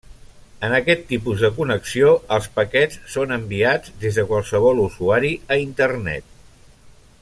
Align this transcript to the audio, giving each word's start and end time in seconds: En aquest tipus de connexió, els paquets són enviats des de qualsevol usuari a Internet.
En 0.67 0.71
aquest 0.77 1.03
tipus 1.11 1.43
de 1.47 1.51
connexió, 1.57 2.15
els 2.37 2.47
paquets 2.57 2.99
són 3.17 3.37
enviats 3.37 3.95
des 4.05 4.21
de 4.21 4.27
qualsevol 4.33 4.85
usuari 4.89 5.35
a 5.57 5.63
Internet. 5.69 6.31